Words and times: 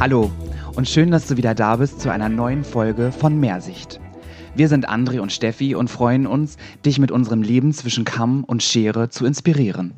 Hallo 0.00 0.30
und 0.76 0.86
schön, 0.86 1.10
dass 1.10 1.28
du 1.28 1.38
wieder 1.38 1.54
da 1.54 1.76
bist 1.76 2.00
zu 2.00 2.10
einer 2.12 2.28
neuen 2.28 2.62
Folge 2.62 3.10
von 3.10 3.40
Mehrsicht. 3.40 4.00
Wir 4.54 4.68
sind 4.68 4.88
André 4.88 5.18
und 5.20 5.32
Steffi 5.32 5.74
und 5.74 5.88
freuen 5.88 6.26
uns, 6.26 6.58
dich 6.84 6.98
mit 6.98 7.10
unserem 7.10 7.42
Leben 7.42 7.72
zwischen 7.72 8.04
Kamm 8.04 8.44
und 8.44 8.62
Schere 8.62 9.08
zu 9.08 9.24
inspirieren. 9.24 9.94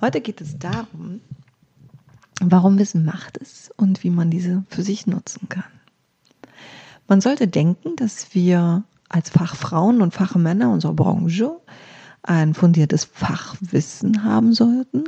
Heute 0.00 0.20
geht 0.20 0.40
es 0.40 0.58
darum, 0.58 1.20
warum 2.40 2.78
Wissen 2.78 3.04
Macht 3.04 3.36
ist 3.36 3.72
und 3.76 4.02
wie 4.04 4.10
man 4.10 4.30
diese 4.30 4.64
für 4.70 4.82
sich 4.82 5.06
nutzen 5.06 5.48
kann. 5.48 5.64
Man 7.06 7.20
sollte 7.20 7.46
denken, 7.46 7.96
dass 7.96 8.34
wir 8.34 8.84
als 9.08 9.28
Fachfrauen 9.28 10.00
und 10.00 10.14
Fachmänner 10.14 10.70
unserer 10.70 10.94
Branche 10.94 11.56
ein 12.24 12.54
fundiertes 12.54 13.04
Fachwissen 13.04 14.24
haben 14.24 14.52
sollten, 14.52 15.04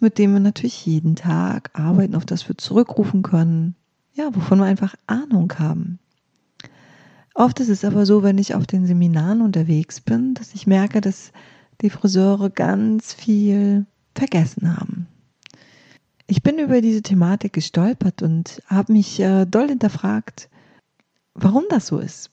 mit 0.00 0.18
dem 0.18 0.34
wir 0.34 0.40
natürlich 0.40 0.84
jeden 0.84 1.16
Tag 1.16 1.70
arbeiten, 1.72 2.14
auf 2.14 2.26
das 2.26 2.46
wir 2.48 2.56
zurückrufen 2.56 3.22
können, 3.22 3.74
ja, 4.12 4.34
wovon 4.34 4.58
wir 4.58 4.66
einfach 4.66 4.94
Ahnung 5.06 5.52
haben. 5.58 5.98
Oft 7.34 7.60
ist 7.60 7.70
es 7.70 7.84
aber 7.84 8.04
so, 8.04 8.22
wenn 8.22 8.36
ich 8.36 8.54
auf 8.54 8.66
den 8.66 8.86
Seminaren 8.86 9.40
unterwegs 9.40 10.00
bin, 10.00 10.34
dass 10.34 10.52
ich 10.52 10.66
merke, 10.66 11.00
dass 11.00 11.32
die 11.80 11.88
Friseure 11.88 12.50
ganz 12.50 13.14
viel 13.14 13.86
vergessen 14.14 14.78
haben. 14.78 15.06
Ich 16.26 16.42
bin 16.42 16.58
über 16.58 16.82
diese 16.82 17.02
Thematik 17.02 17.54
gestolpert 17.54 18.22
und 18.22 18.62
habe 18.66 18.92
mich 18.92 19.18
äh, 19.20 19.46
doll 19.46 19.68
hinterfragt, 19.68 20.50
warum 21.34 21.64
das 21.70 21.86
so 21.86 21.98
ist 21.98 22.30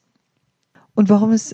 und 0.95 1.09
warum 1.09 1.31
es 1.31 1.53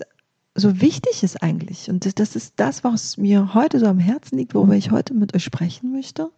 so 0.56 0.80
wichtig 0.80 1.22
ist 1.22 1.42
eigentlich. 1.42 1.90
Und 1.90 2.18
das 2.18 2.34
ist 2.34 2.54
das, 2.56 2.82
was 2.82 3.18
mir 3.18 3.54
heute 3.54 3.78
so 3.78 3.86
am 3.86 3.98
Herzen 3.98 4.38
liegt, 4.38 4.54
worüber 4.54 4.74
ich 4.74 4.90
heute 4.90 5.14
mit 5.14 5.34
euch 5.34 5.44
sprechen 5.44 5.92
möchte, 5.92 6.30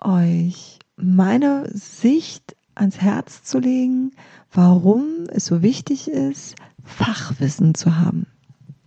euch 0.00 0.78
meine 0.96 1.70
Sicht 1.72 2.56
ans 2.74 3.00
Herz 3.00 3.44
zu 3.44 3.58
legen, 3.58 4.12
warum 4.52 5.26
es 5.28 5.46
so 5.46 5.62
wichtig 5.62 6.08
ist, 6.08 6.56
Fachwissen 6.82 7.74
zu 7.74 7.96
haben. 7.96 8.26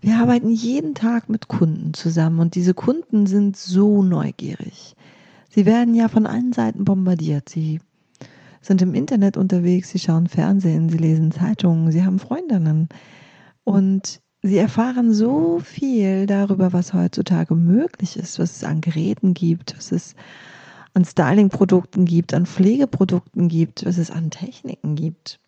Wir 0.01 0.17
arbeiten 0.17 0.49
jeden 0.49 0.93
Tag 0.93 1.29
mit 1.29 1.47
Kunden 1.47 1.93
zusammen 1.93 2.39
und 2.39 2.55
diese 2.55 2.73
Kunden 2.73 3.25
sind 3.25 3.57
so 3.57 4.03
neugierig. 4.03 4.95
Sie 5.49 5.65
werden 5.65 5.95
ja 5.95 6.07
von 6.07 6.27
allen 6.27 6.53
Seiten 6.53 6.85
bombardiert. 6.85 7.49
Sie 7.49 7.79
sind 8.61 8.81
im 8.81 8.93
Internet 8.93 9.37
unterwegs, 9.37 9.89
sie 9.89 9.99
schauen 9.99 10.27
Fernsehen, 10.27 10.89
sie 10.89 10.97
lesen 10.97 11.31
Zeitungen, 11.31 11.91
sie 11.91 12.05
haben 12.05 12.19
Freundinnen 12.19 12.89
und 13.63 14.21
sie 14.47 14.57
erfahren 14.57 15.13
so 15.13 15.59
viel 15.59 16.25
darüber, 16.25 16.73
was 16.73 16.93
heutzutage 16.93 17.55
möglich 17.55 18.17
ist, 18.17 18.39
was 18.39 18.57
es 18.57 18.63
an 18.63 18.81
Geräten 18.81 19.33
gibt, 19.33 19.75
was 19.77 19.91
es 19.91 20.15
an 20.93 21.05
Styling-Produkten 21.05 22.05
gibt, 22.05 22.33
an 22.33 22.45
Pflegeprodukten 22.45 23.47
gibt, 23.49 23.85
was 23.85 23.97
es 23.97 24.09
an 24.09 24.31
Techniken 24.31 24.95
gibt. 24.95 25.39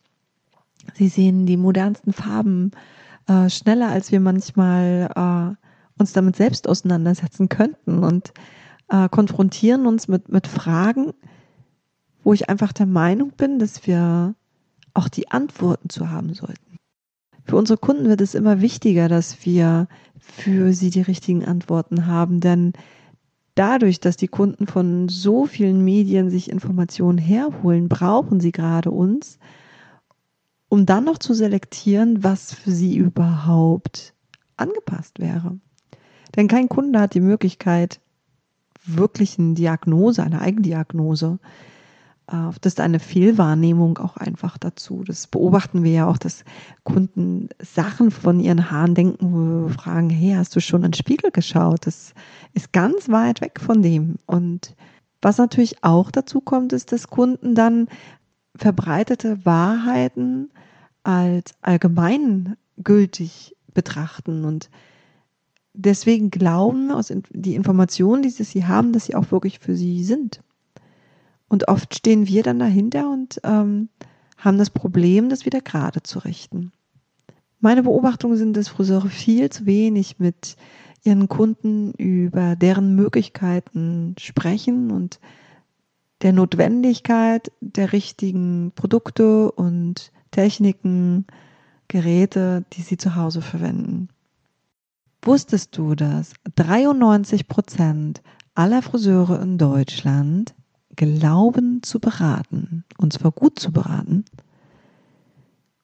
Sie 0.94 1.08
sehen 1.08 1.46
die 1.46 1.58
modernsten 1.58 2.14
Farben 2.14 2.72
äh, 3.28 3.50
schneller, 3.50 3.90
als 3.90 4.12
wir 4.12 4.20
manchmal 4.20 5.10
äh, 5.16 6.00
uns 6.00 6.14
damit 6.14 6.36
selbst 6.36 6.68
auseinandersetzen 6.68 7.50
könnten 7.50 8.04
und 8.04 8.34
äh, 8.90 9.10
konfrontieren 9.10 9.86
uns 9.86 10.08
mit, 10.08 10.30
mit 10.30 10.48
Fragen, 10.48 11.14
wo 12.24 12.34
ich 12.34 12.50
einfach 12.50 12.74
der 12.74 12.86
Meinung 12.86 13.32
bin, 13.32 13.60
dass 13.60 13.88
wir 13.88 14.36
auch 14.94 15.10
die 15.10 15.32
Antworten 15.32 15.90
zu 15.90 16.10
haben 16.10 16.34
sollten. 16.34 16.69
Für 17.50 17.56
unsere 17.56 17.80
Kunden 17.80 18.08
wird 18.08 18.22
es 18.22 18.36
immer 18.36 18.62
wichtiger, 18.62 19.08
dass 19.08 19.44
wir 19.44 19.88
für 20.20 20.72
sie 20.72 20.92
die 20.92 21.02
richtigen 21.02 21.44
Antworten 21.44 22.06
haben, 22.06 22.42
denn 22.42 22.74
dadurch, 23.56 24.00
dass 24.00 24.18
die 24.18 24.28
Kunden 24.28 24.68
von 24.68 25.10
so 25.10 25.48
vielen 25.48 25.84
Medien 25.84 26.30
sich 26.30 26.52
Informationen 26.52 27.18
herholen, 27.18 27.90
brauchen 27.90 28.40
sie 28.40 28.52
gerade 28.52 28.92
uns, 28.92 29.40
um 30.68 30.86
dann 30.86 31.06
noch 31.06 31.18
zu 31.18 31.34
selektieren, 31.34 32.24
was 32.24 32.54
für 32.54 32.70
sie 32.70 32.96
überhaupt 32.96 34.14
angepasst 34.56 35.18
wäre. 35.18 35.58
Denn 36.36 36.48
kein 36.48 36.70
Kunde 36.70 37.00
hat 37.00 37.16
die 37.16 37.20
Möglichkeit, 37.20 38.00
wirklich 38.86 39.40
eine 39.40 39.56
Diagnose, 39.56 40.22
eine 40.22 40.42
Eigendiagnose 40.42 41.40
das 42.30 42.74
ist 42.74 42.80
eine 42.80 43.00
Fehlwahrnehmung 43.00 43.98
auch 43.98 44.18
einfach 44.18 44.58
dazu. 44.60 45.04
Das 45.04 45.26
beobachten 45.26 45.84
wir 45.84 45.92
ja 45.92 46.08
auch, 46.08 46.18
dass 46.18 46.44
Kunden 46.84 47.50
Sachen 47.60 48.12
von 48.12 48.40
ihren 48.40 48.70
Haaren 48.70 48.94
denken, 48.94 49.34
wo 49.34 49.68
wir 49.68 49.74
fragen, 49.74 50.12
hey, 50.12 50.36
hast 50.36 50.56
du 50.56 50.60
schon 50.60 50.84
in 50.84 50.92
den 50.92 50.94
Spiegel 50.94 51.32
geschaut? 51.32 51.88
Das 51.88 52.14
ist 52.54 52.72
ganz 52.72 53.10
weit 53.10 53.42
weg 53.42 53.60
von 53.60 53.82
dem. 53.82 54.18
Und 54.28 54.76
was 55.22 55.40
natürlich 55.40 55.84
auch 55.84 56.12
dazu 56.12 56.40
kommt, 56.40 56.72
ist, 56.72 56.92
dass 56.92 57.08
Kunden 57.08 57.56
dann 57.56 57.88
verbreitete 58.56 59.44
Wahrheiten 59.44 60.52
als 61.02 61.56
allgemeingültig 61.62 63.56
betrachten 63.74 64.46
und 64.46 64.70
deswegen 65.74 66.30
glauben, 66.30 66.92
aus 66.92 67.12
die 67.32 67.56
Informationen, 67.56 68.22
die 68.22 68.30
sie 68.30 68.66
haben, 68.66 68.94
dass 68.94 69.06
sie 69.06 69.16
auch 69.16 69.32
wirklich 69.32 69.60
für 69.60 69.76
sie 69.76 70.04
sind. 70.04 70.42
Und 71.50 71.68
oft 71.68 71.96
stehen 71.96 72.28
wir 72.28 72.44
dann 72.44 72.60
dahinter 72.60 73.10
und 73.10 73.42
ähm, 73.44 73.90
haben 74.38 74.58
das 74.58 74.70
Problem, 74.70 75.30
das 75.30 75.46
wieder 75.46 75.62
gerade 75.62 76.02
zu 76.04 76.20
richten. 76.20 76.72
Meine 77.60 77.84
Beobachtungen 77.84 78.38
sind, 78.38 78.56
dass 78.56 78.70
Friseure 78.70 79.10
viel 79.10 79.50
zu 79.50 79.66
wenig 79.66 80.20
mit 80.20 80.56
ihren 81.04 81.28
Kunden 81.28 81.92
über 81.94 82.56
deren 82.56 82.96
Möglichkeiten 82.96 84.16
sprechen 84.18 84.92
und 84.92 85.20
der 86.22 86.34
Notwendigkeit 86.34 87.52
der 87.62 87.94
richtigen 87.94 88.72
Produkte 88.76 89.52
und 89.52 90.12
Techniken, 90.32 91.26
Geräte, 91.88 92.66
die 92.74 92.82
sie 92.82 92.98
zu 92.98 93.16
Hause 93.16 93.42
verwenden. 93.42 94.10
Wusstest 95.22 95.78
du, 95.78 95.96
dass 95.96 96.34
93 96.56 97.48
Prozent 97.48 98.22
aller 98.54 98.82
Friseure 98.82 99.42
in 99.42 99.58
Deutschland 99.58 100.54
glauben 101.00 101.82
zu 101.82 102.02
beraten, 102.02 102.84
und 102.98 103.14
zwar 103.14 103.32
gut 103.32 103.58
zu 103.58 103.72
beraten. 103.72 104.26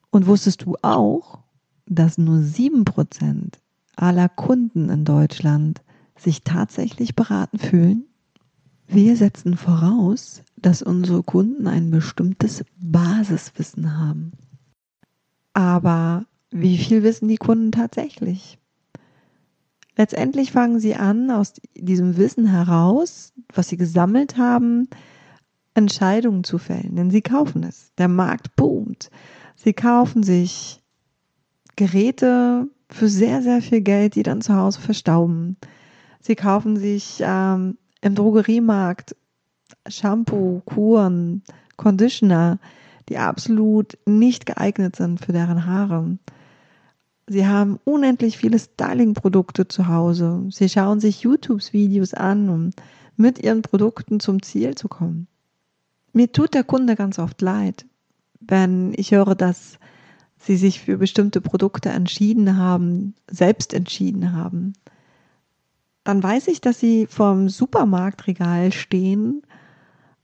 Und 0.10 0.28
wusstest 0.28 0.64
du 0.64 0.76
auch, 0.82 1.40
dass 1.86 2.18
nur 2.18 2.42
sieben 2.42 2.84
Prozent 2.84 3.60
aller 3.96 4.28
Kunden 4.28 4.90
in 4.90 5.06
Deutschland 5.06 5.82
sich 6.18 6.44
tatsächlich 6.44 7.16
beraten 7.16 7.60
fühlen? 7.60 8.04
Wir 8.88 9.16
setzen 9.16 9.56
voraus, 9.56 10.44
dass 10.58 10.82
unsere 10.82 11.24
Kunden 11.24 11.68
ein 11.68 11.92
bestimmtes 11.92 12.66
Basiswissen 12.78 13.98
haben. 13.98 14.34
Aber 15.54 16.26
wie 16.52 16.78
viel 16.78 17.04
wissen 17.04 17.30
die 17.30 17.38
Kunden 17.38 17.72
tatsächlich? 17.72 18.60
Letztendlich 19.98 20.52
fangen 20.52 20.80
sie 20.80 20.96
an, 20.96 21.32
aus 21.32 21.54
diesem 21.76 22.18
Wissen 22.18 22.48
heraus, 22.48 23.34
was 23.54 23.70
sie 23.70 23.78
gesammelt 23.78 24.38
haben, 24.38 24.90
Entscheidungen 25.74 26.44
zu 26.44 26.58
fällen, 26.58 26.96
denn 26.96 27.12
sie 27.12 27.22
kaufen 27.22 27.64
es. 27.64 27.92
Der 27.98 28.08
Markt 28.08 28.56
boomt. 28.56 29.10
Sie 29.56 29.74
kaufen 29.74 30.24
sich 30.24 30.82
Geräte 31.76 32.68
für 32.90 33.10
sehr, 33.10 33.42
sehr 33.42 33.62
viel 33.62 33.82
Geld, 33.82 34.16
die 34.16 34.24
dann 34.24 34.42
zu 34.42 34.56
Hause 34.56 34.80
verstauben. 34.80 35.58
Sie 36.20 36.36
kaufen 36.36 36.78
sich 36.78 37.18
ähm, 37.22 37.78
im 38.02 38.16
Drogeriemarkt 38.16 39.16
Shampoo, 39.88 40.62
Kuren, 40.66 41.44
Conditioner, 41.78 42.60
die 43.10 43.18
absolut 43.18 43.98
nicht 44.06 44.46
geeignet 44.46 44.96
sind 44.96 45.24
für 45.24 45.34
deren 45.34 45.66
Haare. 45.66 46.18
Sie 47.28 47.48
haben 47.48 47.80
unendlich 47.86 48.38
viele 48.38 48.60
Styling-Produkte 48.60 49.68
zu 49.68 49.88
Hause. 49.88 50.46
Sie 50.52 50.70
schauen 50.70 51.00
sich 51.00 51.22
YouTube-Videos 51.22 52.14
an, 52.14 52.50
um 52.50 52.70
mit 53.18 53.40
ihren 53.44 53.64
Produkten 53.64 54.20
zum 54.20 54.44
Ziel 54.44 54.76
zu 54.76 54.88
kommen. 54.88 55.28
Mir 56.14 56.32
tut 56.32 56.54
der 56.54 56.64
Kunde 56.64 56.96
ganz 56.96 57.18
oft 57.18 57.42
leid, 57.42 57.86
wenn 58.40 58.94
ich 58.96 59.12
höre, 59.12 59.34
dass 59.34 59.80
sie 60.38 60.56
sich 60.56 60.82
für 60.82 60.98
bestimmte 60.98 61.42
Produkte 61.42 61.90
entschieden 61.90 62.58
haben, 62.58 63.16
selbst 63.30 63.74
entschieden 63.74 64.34
haben. 64.34 64.74
Dann 66.04 66.22
weiß 66.22 66.48
ich, 66.50 66.62
dass 66.62 66.80
sie 66.80 67.08
vorm 67.08 67.50
Supermarktregal 67.50 68.72
stehen 68.72 69.42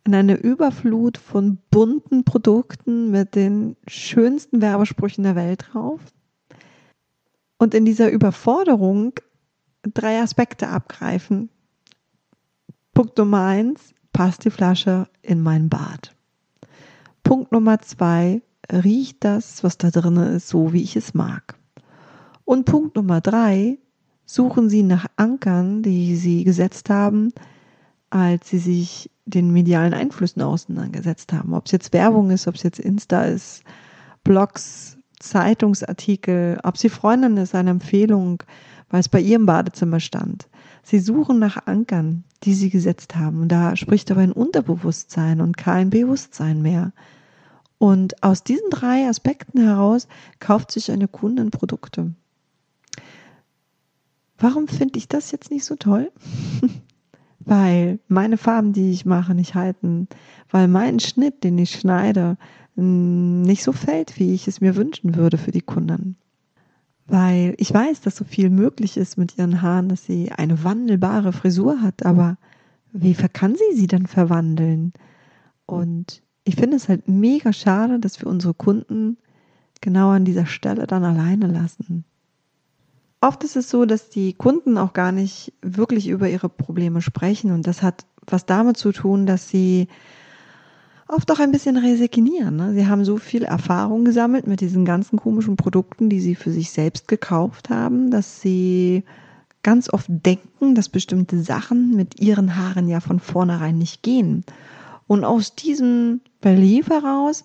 in 0.04 0.13
einer 0.13 0.38
Überflut 0.38 1.18
von 1.18 1.57
bunten 1.71 2.24
Produkten 2.24 3.09
mit 3.09 3.33
den 3.33 3.75
schönsten 3.88 4.62
Werbesprüchen 4.62 5.24
der 5.24 5.36
Welt 5.36 5.65
drauf 5.71 6.01
und 7.61 7.75
in 7.75 7.85
dieser 7.85 8.09
Überforderung 8.09 9.13
drei 9.83 10.19
Aspekte 10.19 10.69
abgreifen. 10.69 11.51
Punkt 12.95 13.19
Nummer 13.19 13.45
eins, 13.45 13.93
passt 14.13 14.45
die 14.45 14.49
Flasche 14.49 15.07
in 15.21 15.41
mein 15.41 15.69
Bad. 15.69 16.15
Punkt 17.21 17.51
Nummer 17.51 17.79
zwei, 17.79 18.41
riecht 18.71 19.23
das, 19.23 19.63
was 19.63 19.77
da 19.77 19.91
drin 19.91 20.17
ist, 20.17 20.49
so 20.49 20.73
wie 20.73 20.81
ich 20.81 20.95
es 20.95 21.13
mag. 21.13 21.55
Und 22.45 22.65
Punkt 22.65 22.95
Nummer 22.95 23.21
drei, 23.21 23.77
suchen 24.25 24.67
sie 24.67 24.81
nach 24.81 25.05
Ankern, 25.15 25.83
die 25.83 26.15
sie 26.15 26.43
gesetzt 26.43 26.89
haben, 26.89 27.31
als 28.09 28.49
sie 28.49 28.57
sich 28.57 29.11
den 29.25 29.53
medialen 29.53 29.93
Einflüssen 29.93 30.41
auseinandergesetzt 30.41 31.31
haben. 31.31 31.53
Ob 31.53 31.67
es 31.67 31.73
jetzt 31.73 31.93
Werbung 31.93 32.31
ist, 32.31 32.47
ob 32.47 32.55
es 32.55 32.63
jetzt 32.63 32.79
Insta 32.79 33.25
ist, 33.25 33.63
Blogs, 34.23 34.97
Zeitungsartikel, 35.21 36.59
ob 36.63 36.77
sie 36.77 36.89
Freundin 36.89 37.38
ist, 37.38 37.56
eine 37.56 37.71
Empfehlung, 37.71 38.44
weil 38.89 39.00
es 39.00 39.09
bei 39.09 39.21
ihr 39.21 39.38
im 39.38 39.45
Badezimmer 39.45 40.00
stand. 40.00 40.47
Sie 40.83 41.00
suchen 41.00 41.39
nach 41.39 41.68
Ankern, 41.68 42.23
die 42.44 42.53
sie 42.53 42.69
gesetzt 42.69 43.15
haben. 43.15 43.41
Und 43.41 43.50
da 43.50 43.75
spricht 43.75 44.12
aber 44.12 44.21
ein 44.21 44.31
Unterbewusstsein 44.31 45.41
und 45.41 45.57
kein 45.57 45.89
Bewusstsein 45.89 46.62
mehr. 46.62 46.91
Und 47.77 48.21
aus 48.23 48.44
diesen 48.44 48.69
drei 48.69 49.07
Aspekten 49.07 49.63
heraus 49.63 50.07
kauft 50.39 50.71
sich 50.71 50.91
eine 50.91 51.07
Kundin 51.07 51.51
Produkte. 51.51 52.13
Warum 54.38 54.68
finde 54.68 54.97
ich 54.97 55.07
das 55.07 55.31
jetzt 55.31 55.51
nicht 55.51 55.65
so 55.65 55.75
toll? 55.75 56.12
weil 57.45 57.99
meine 58.07 58.38
Farben, 58.38 58.73
die 58.73 58.91
ich 58.91 59.05
mache, 59.05 59.33
nicht 59.33 59.55
halten, 59.55 60.07
weil 60.49 60.67
mein 60.67 60.99
Schnitt, 60.99 61.43
den 61.43 61.57
ich 61.57 61.71
schneide, 61.71 62.38
nicht 62.75 63.63
so 63.63 63.71
fällt, 63.71 64.19
wie 64.19 64.33
ich 64.33 64.47
es 64.47 64.61
mir 64.61 64.75
wünschen 64.75 65.15
würde 65.15 65.38
für 65.38 65.51
die 65.51 65.61
Kunden. 65.61 66.17
Weil 67.07 67.55
ich 67.57 67.73
weiß, 67.73 68.01
dass 68.01 68.15
so 68.15 68.23
viel 68.23 68.49
möglich 68.49 68.95
ist 68.95 69.17
mit 69.17 69.38
ihren 69.38 69.61
Haaren, 69.61 69.89
dass 69.89 70.05
sie 70.05 70.31
eine 70.31 70.63
wandelbare 70.63 71.33
Frisur 71.33 71.81
hat, 71.81 72.05
aber 72.05 72.38
wie 72.93 73.13
kann 73.13 73.55
sie 73.55 73.77
sie 73.77 73.87
dann 73.87 74.05
verwandeln? 74.05 74.94
Und 75.65 76.23
ich 76.44 76.55
finde 76.55 76.77
es 76.77 76.89
halt 76.89 77.07
mega 77.07 77.53
schade, 77.53 77.99
dass 77.99 78.21
wir 78.21 78.27
unsere 78.27 78.53
Kunden 78.53 79.17
genau 79.81 80.09
an 80.11 80.25
dieser 80.25 80.45
Stelle 80.45 80.87
dann 80.87 81.03
alleine 81.03 81.47
lassen. 81.47 82.05
Oft 83.21 83.44
ist 83.44 83.56
es 83.56 83.69
so, 83.69 83.85
dass 83.85 84.09
die 84.09 84.33
Kunden 84.33 84.79
auch 84.79 84.94
gar 84.94 85.12
nicht 85.12 85.53
wirklich 85.62 86.07
über 86.07 86.27
ihre 86.27 86.50
Probleme 86.50 87.01
sprechen 87.01 87.51
und 87.51 87.68
das 87.68 87.83
hat 87.83 88.06
was 88.27 88.45
damit 88.45 88.77
zu 88.77 88.91
tun, 88.91 89.25
dass 89.25 89.47
sie 89.47 89.88
oft 91.07 91.29
auch 91.31 91.39
ein 91.39 91.51
bisschen 91.51 91.77
resignieren. 91.77 92.56
Ne? 92.56 92.73
Sie 92.73 92.88
haben 92.88 93.06
so 93.06 93.18
viel 93.18 93.44
Erfahrung 93.44 94.06
gesammelt 94.06 94.47
mit 94.47 94.62
diesen 94.62 94.85
ganzen 94.85 95.19
komischen 95.19 95.56
Produkten, 95.56 96.09
die 96.09 96.19
sie 96.19 96.35
für 96.35 96.51
sich 96.51 96.71
selbst 96.71 97.07
gekauft 97.07 97.69
haben, 97.69 98.09
dass 98.09 98.41
sie 98.41 99.03
ganz 99.63 99.91
oft 99.91 100.07
denken, 100.09 100.73
dass 100.73 100.89
bestimmte 100.89 101.41
Sachen 101.44 101.95
mit 101.95 102.19
ihren 102.19 102.56
Haaren 102.56 102.88
ja 102.88 103.00
von 103.00 103.19
vornherein 103.19 103.77
nicht 103.77 104.01
gehen. 104.01 104.44
Und 105.06 105.23
aus 105.23 105.56
diesem 105.56 106.21
Belief 106.39 106.89
heraus 106.89 107.44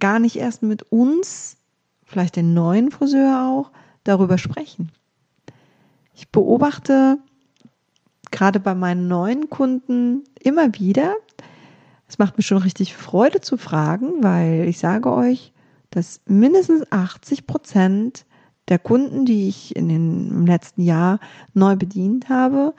gar 0.00 0.18
nicht 0.18 0.36
erst 0.36 0.62
mit 0.62 0.82
uns, 0.90 1.58
vielleicht 2.04 2.36
den 2.36 2.54
neuen 2.54 2.90
Friseur 2.90 3.48
auch, 3.48 3.70
darüber 4.04 4.38
sprechen. 4.38 4.92
Ich 6.14 6.28
beobachte 6.28 7.18
gerade 8.30 8.60
bei 8.60 8.74
meinen 8.74 9.08
neuen 9.08 9.50
Kunden 9.50 10.24
immer 10.40 10.74
wieder, 10.74 11.14
es 12.06 12.18
macht 12.18 12.36
mir 12.36 12.42
schon 12.42 12.58
richtig 12.58 12.94
Freude 12.94 13.40
zu 13.40 13.56
fragen, 13.56 14.22
weil 14.22 14.68
ich 14.68 14.78
sage 14.78 15.12
euch, 15.12 15.52
dass 15.90 16.20
mindestens 16.26 16.90
80 16.90 17.46
Prozent 17.46 18.26
der 18.68 18.78
Kunden, 18.78 19.24
die 19.24 19.48
ich 19.48 19.74
in 19.76 19.88
den, 19.88 20.30
im 20.30 20.46
letzten 20.46 20.82
Jahr 20.82 21.18
neu 21.54 21.76
bedient 21.76 22.28
habe, 22.28 22.74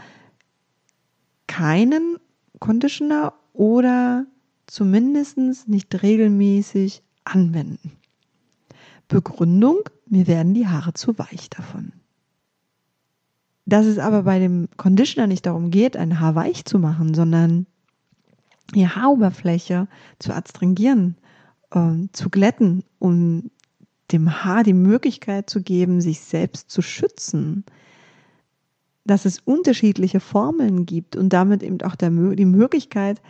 keinen 1.48 2.18
Conditioner 2.60 3.34
oder 3.54 4.26
zumindest 4.68 5.38
nicht 5.68 6.02
regelmäßig 6.02 7.04
anwenden. 7.24 7.92
Begründung, 9.08 9.80
mir 10.08 10.28
werden 10.28 10.54
die 10.54 10.68
Haare 10.68 10.94
zu 10.94 11.18
weich 11.18 11.50
davon. 11.50 11.94
Dass 13.66 13.86
es 13.86 13.98
aber 13.98 14.24
bei 14.24 14.40
dem 14.40 14.68
Conditioner 14.78 15.28
nicht 15.28 15.46
darum 15.46 15.72
geht, 15.72 15.98
ein 15.98 16.20
Haar 16.20 16.36
weich 16.36 16.66
zu 16.66 16.78
machen, 16.78 17.14
sondern 17.14 17.66
die 18.74 18.88
Haaroberfläche 18.88 19.88
zu 20.20 20.34
adstringieren, 20.34 21.18
äh, 21.72 22.08
zu 22.12 22.30
glätten, 22.30 22.84
um 23.00 23.50
dem 24.12 24.44
Haar 24.44 24.64
die 24.64 24.74
Möglichkeit 24.74 25.50
zu 25.50 25.62
geben, 25.62 26.02
sich 26.02 26.22
selbst 26.22 26.70
zu 26.70 26.82
schützen. 26.82 27.66
Dass 29.04 29.26
es 29.26 29.40
unterschiedliche 29.40 30.20
Formeln 30.20 30.86
gibt 30.86 31.16
und 31.16 31.30
damit 31.30 31.64
eben 31.64 31.82
auch 31.82 31.96
der, 31.96 32.12
die 32.12 32.46
Möglichkeit, 32.46 33.22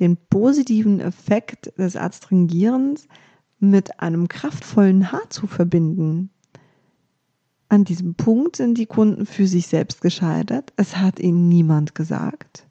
den 0.00 0.16
positiven 0.16 1.00
Effekt 1.00 1.72
des 1.78 1.96
Adstringierens 1.96 3.06
mit 3.70 4.00
einem 4.00 4.28
kraftvollen 4.28 5.12
Haar 5.12 5.28
zu 5.30 5.46
verbinden. 5.46 6.30
An 7.68 7.84
diesem 7.84 8.14
Punkt 8.14 8.56
sind 8.56 8.78
die 8.78 8.86
Kunden 8.86 9.26
für 9.26 9.46
sich 9.46 9.66
selbst 9.66 10.00
gescheitert. 10.00 10.72
Es 10.76 10.96
hat 10.96 11.18
ihnen 11.18 11.48
niemand 11.48 11.94
gesagt. 11.94 12.66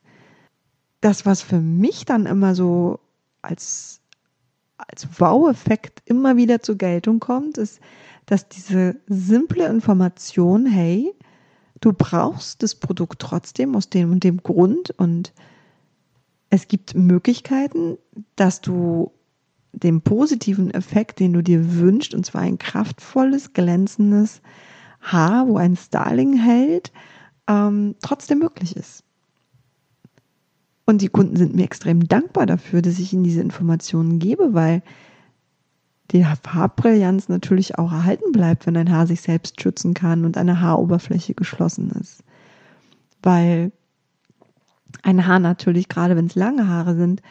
Das, 1.02 1.26
was 1.26 1.42
für 1.42 1.60
mich 1.60 2.06
dann 2.06 2.26
immer 2.26 2.56
so 2.56 3.00
als, 3.42 4.02
als 4.78 5.08
Wow-Effekt 5.20 6.02
immer 6.06 6.38
wieder 6.38 6.62
zur 6.62 6.78
Geltung 6.78 7.20
kommt, 7.20 7.58
ist, 7.58 7.82
dass 8.26 8.48
diese 8.48 8.96
simple 9.08 9.68
Information, 9.68 10.66
hey, 10.66 11.14
du 11.82 11.92
brauchst 11.92 12.64
das 12.64 12.76
Produkt 12.76 13.20
trotzdem 13.20 13.76
aus 13.76 13.90
dem 13.90 14.12
und 14.12 14.24
dem 14.24 14.42
Grund 14.42 14.92
und 14.92 15.34
es 16.50 16.68
gibt 16.68 16.96
Möglichkeiten, 16.96 17.98
dass 18.36 18.62
du 18.62 19.12
dem 19.74 20.02
positiven 20.02 20.72
Effekt, 20.72 21.20
den 21.20 21.34
du 21.34 21.42
dir 21.42 21.78
wünschst, 21.80 22.14
und 22.14 22.26
zwar 22.26 22.42
ein 22.42 22.60
kraftvolles, 22.60 23.54
glänzendes 23.54 24.42
Haar, 25.02 25.48
wo 25.48 25.58
ein 25.58 25.76
Styling 25.76 26.38
hält, 26.38 26.92
ähm, 27.48 27.96
trotzdem 28.02 28.40
möglich 28.40 28.76
ist. 28.78 29.04
Und 30.86 31.02
die 31.02 31.10
Kunden 31.10 31.36
sind 31.36 31.56
mir 31.56 31.64
extrem 31.64 32.08
dankbar 32.08 32.46
dafür, 32.46 32.82
dass 32.82 33.00
ich 33.00 33.14
ihnen 33.14 33.24
diese 33.24 33.42
Informationen 33.42 34.20
gebe, 34.20 34.54
weil 34.54 34.84
die 36.12 36.26
Farbbrillanz 36.44 37.30
natürlich 37.30 37.80
auch 37.80 37.92
erhalten 37.92 38.32
bleibt, 38.32 38.68
wenn 38.68 38.78
ein 38.78 38.92
Haar 38.92 39.08
sich 39.08 39.22
selbst 39.22 39.62
schützen 39.62 39.94
kann 39.94 40.26
und 40.26 40.38
eine 40.38 40.62
Haaroberfläche 40.62 41.34
geschlossen 41.34 41.90
ist. 41.92 42.24
Weil 43.22 43.72
ein 45.02 45.26
Haar 45.26 45.40
natürlich, 45.40 45.88
gerade 45.88 46.16
wenn 46.16 46.28
es 46.28 46.36
lange 46.36 46.68
Haare 46.68 46.96
sind, 46.96 47.22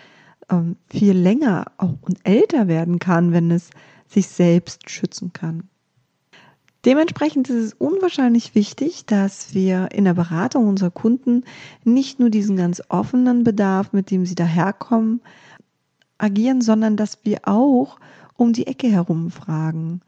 ähm, 0.53 0.77
viel 0.89 1.13
länger 1.13 1.73
auch 1.79 1.97
und 2.03 2.19
älter 2.25 2.69
werden 2.69 2.99
kann, 2.99 3.33
wenn 3.33 3.51
es 3.51 3.71
sich 4.07 4.29
selbst 4.29 4.91
schützen 4.91 5.33
kann. 5.33 5.65
Dementsprechend 6.85 7.49
ist 7.49 7.65
es 7.65 7.75
unwahrscheinlich 7.75 8.57
wichtig, 8.57 9.07
dass 9.07 9.55
wir 9.55 9.91
in 9.93 10.05
der 10.05 10.15
Beratung 10.15 10.69
unserer 10.69 10.91
Kunden 10.91 11.45
nicht 11.85 12.19
nur 12.19 12.29
diesen 12.29 12.57
ganz 12.57 12.83
offenen 12.89 13.45
Bedarf, 13.45 13.93
mit 13.93 14.11
dem 14.11 14.27
sie 14.27 14.35
daherkommen, 14.35 15.21
agieren, 16.19 16.61
sondern 16.61 16.97
dass 16.97 17.25
wir 17.25 17.41
auch 17.45 17.99
um 18.37 18.53
die 18.53 18.67
Ecke 18.67 18.89
herum 18.89 19.31
fragen. 19.31 20.01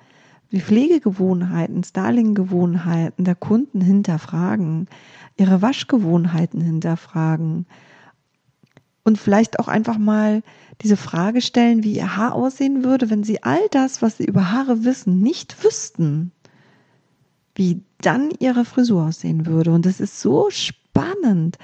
Die 0.50 0.60
Pflegegewohnheiten, 0.60 1.84
Styling-Gewohnheiten 1.84 3.24
der 3.24 3.34
Kunden 3.36 3.80
hinterfragen, 3.80 4.88
ihre 5.36 5.62
Waschgewohnheiten 5.62 6.60
hinterfragen, 6.60 7.66
und 9.04 9.18
vielleicht 9.18 9.60
auch 9.60 9.68
einfach 9.68 9.98
mal 9.98 10.42
diese 10.80 10.96
Frage 10.96 11.40
stellen, 11.40 11.84
wie 11.84 11.96
ihr 11.96 12.16
Haar 12.16 12.34
aussehen 12.34 12.84
würde, 12.84 13.10
wenn 13.10 13.22
sie 13.22 13.42
all 13.42 13.68
das, 13.70 14.02
was 14.02 14.16
sie 14.16 14.24
über 14.24 14.50
Haare 14.50 14.84
wissen, 14.84 15.20
nicht 15.20 15.62
wüssten, 15.62 16.32
wie 17.54 17.82
dann 18.00 18.30
ihre 18.40 18.64
Frisur 18.64 19.04
aussehen 19.04 19.46
würde. 19.46 19.72
Und 19.72 19.86
es 19.86 20.00
ist 20.00 20.20
so 20.20 20.50
spannend, 20.50 21.58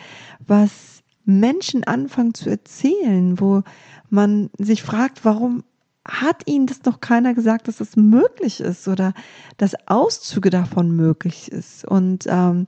was 0.47 1.03
Menschen 1.25 1.85
anfangen 1.85 2.35
zu 2.35 2.51
erzählen, 2.51 3.41
wo 3.41 3.63
man 4.11 4.51
sich 4.59 4.83
fragt, 4.83 5.25
warum 5.25 5.65
hat 6.07 6.43
ihnen 6.47 6.67
das 6.67 6.85
noch 6.85 7.01
keiner 7.01 7.35
gesagt, 7.35 7.69
dass 7.69 7.79
das 7.79 7.97
möglich 7.97 8.61
ist 8.61 8.89
oder 8.89 9.13
dass 9.59 9.75
Auszüge 9.87 10.51
davon 10.51 10.95
möglich 10.95 11.51
ist. 11.51 11.85
Und 11.85 12.25
ähm, 12.27 12.67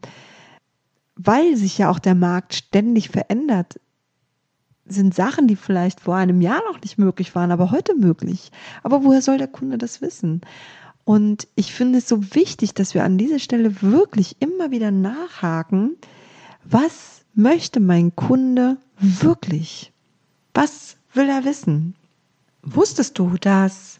weil 1.17 1.57
sich 1.57 1.79
ja 1.79 1.91
auch 1.91 1.99
der 1.99 2.15
Markt 2.15 2.55
ständig 2.55 3.11
verändert, 3.11 3.81
sind 4.87 5.15
Sachen, 5.15 5.47
die 5.47 5.57
vielleicht 5.57 6.01
vor 6.01 6.17
einem 6.17 6.41
Jahr 6.41 6.63
noch 6.71 6.81
nicht 6.81 6.99
möglich 6.99 7.35
waren, 7.35 7.53
aber 7.53 7.71
heute 7.71 7.95
möglich. 7.95 8.51
Aber 8.83 9.05
woher 9.05 9.23
soll 9.23 9.39
der 9.39 9.49
Kunde 9.49 9.79
das 9.79 10.01
wissen? 10.01 10.41
Und 11.05 11.49
ich 11.57 11.73
finde 11.73 11.99
es 11.99 12.09
so 12.09 12.35
wichtig, 12.35 12.75
dass 12.75 12.95
wir 12.95 13.05
an 13.05 13.19
dieser 13.19 13.39
Stelle 13.39 13.83
wirklich 13.83 14.37
immer 14.41 14.71
wieder 14.71 14.91
nachhaken, 14.91 15.97
was 16.65 17.23
möchte 17.35 17.81
mein 17.81 18.15
Kunde 18.15 18.77
wirklich? 18.99 19.93
Was 20.55 20.97
will 21.15 21.29
er 21.29 21.45
wissen? 21.45 21.95
Wusstest 22.63 23.19
du, 23.19 23.37
dass 23.41 23.99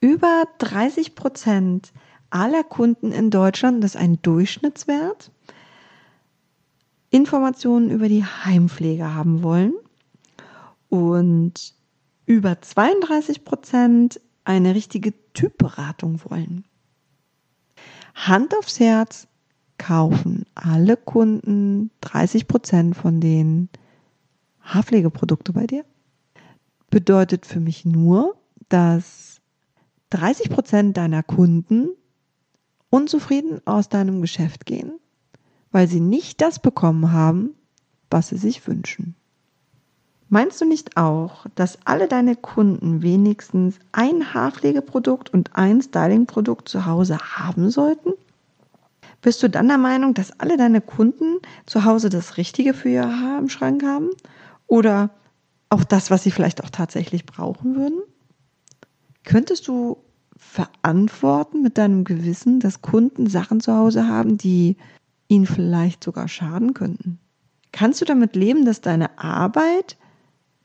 über 0.00 0.44
30 0.58 1.14
Prozent 1.14 1.92
aller 2.30 2.64
Kunden 2.64 3.12
in 3.12 3.30
Deutschland, 3.30 3.84
das 3.84 3.94
ist 3.94 4.00
ein 4.00 4.20
Durchschnittswert, 4.22 5.30
Informationen 7.12 7.90
über 7.90 8.08
die 8.08 8.24
Heimpflege 8.24 9.14
haben 9.14 9.42
wollen 9.42 9.74
und 10.88 11.74
über 12.24 12.60
32 12.60 13.44
Prozent 13.44 14.20
eine 14.44 14.74
richtige 14.74 15.12
Typberatung 15.34 16.20
wollen. 16.28 16.64
Hand 18.14 18.56
aufs 18.56 18.80
Herz, 18.80 19.28
kaufen 19.76 20.46
alle 20.54 20.96
Kunden 20.96 21.90
30 22.00 22.48
Prozent 22.48 22.96
von 22.96 23.20
den 23.20 23.68
Haarpflegeprodukte 24.60 25.52
bei 25.52 25.66
dir? 25.66 25.84
Bedeutet 26.88 27.44
für 27.44 27.60
mich 27.60 27.84
nur, 27.84 28.36
dass 28.68 29.40
30 30.10 30.48
Prozent 30.48 30.96
deiner 30.96 31.22
Kunden 31.22 31.90
unzufrieden 32.90 33.60
aus 33.66 33.88
deinem 33.90 34.22
Geschäft 34.22 34.64
gehen, 34.64 34.92
weil 35.72 35.88
sie 35.88 36.00
nicht 36.00 36.40
das 36.40 36.58
bekommen 36.58 37.12
haben, 37.12 37.54
was 38.10 38.28
sie 38.28 38.36
sich 38.36 38.66
wünschen. 38.68 39.16
Meinst 40.28 40.60
du 40.60 40.64
nicht 40.64 40.96
auch, 40.96 41.46
dass 41.54 41.78
alle 41.84 42.08
deine 42.08 42.36
Kunden 42.36 43.02
wenigstens 43.02 43.78
ein 43.92 44.32
Haarpflegeprodukt 44.32 45.32
und 45.32 45.56
ein 45.56 45.82
Stylingprodukt 45.82 46.68
zu 46.68 46.86
Hause 46.86 47.18
haben 47.18 47.70
sollten? 47.70 48.12
Bist 49.20 49.42
du 49.42 49.48
dann 49.50 49.68
der 49.68 49.78
Meinung, 49.78 50.14
dass 50.14 50.40
alle 50.40 50.56
deine 50.56 50.80
Kunden 50.80 51.38
zu 51.66 51.84
Hause 51.84 52.08
das 52.08 52.38
Richtige 52.38 52.72
für 52.72 52.88
ihr 52.88 53.20
Haar 53.20 53.38
im 53.38 53.48
Schrank 53.48 53.82
haben? 53.82 54.10
Oder 54.66 55.10
auch 55.68 55.84
das, 55.84 56.10
was 56.10 56.22
sie 56.22 56.30
vielleicht 56.30 56.64
auch 56.64 56.70
tatsächlich 56.70 57.26
brauchen 57.26 57.76
würden? 57.76 58.00
Könntest 59.24 59.68
du 59.68 59.98
verantworten 60.36 61.62
mit 61.62 61.78
deinem 61.78 62.04
Gewissen, 62.04 62.58
dass 62.58 62.82
Kunden 62.82 63.26
Sachen 63.26 63.60
zu 63.60 63.76
Hause 63.76 64.08
haben, 64.08 64.38
die 64.38 64.76
ihnen 65.28 65.46
vielleicht 65.46 66.04
sogar 66.04 66.28
schaden 66.28 66.74
könnten? 66.74 67.18
Kannst 67.72 68.00
du 68.00 68.04
damit 68.04 68.36
leben, 68.36 68.64
dass 68.64 68.80
deine 68.80 69.18
Arbeit 69.18 69.96